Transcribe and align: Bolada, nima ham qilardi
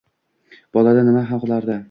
Bolada, 0.79 1.05
nima 1.11 1.25
ham 1.29 1.45
qilardi 1.47 1.79